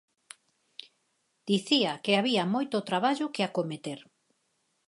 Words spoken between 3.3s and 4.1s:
que acometer.